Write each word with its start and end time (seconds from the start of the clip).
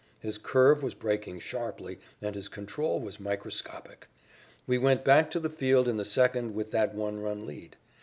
His 0.19 0.39
curve 0.39 0.81
was 0.81 0.95
breaking 0.95 1.41
sharply, 1.41 1.99
and 2.23 2.33
his 2.33 2.47
control 2.49 2.99
was 2.99 3.19
microscopic. 3.19 4.07
We 4.65 4.79
went 4.79 5.05
back 5.05 5.29
to 5.29 5.39
the 5.39 5.47
field 5.51 5.87
in 5.87 5.97
the 5.97 6.05
second 6.05 6.55
with 6.55 6.71
that 6.71 6.95
one 6.95 7.19
run 7.19 7.45
lead. 7.45 7.75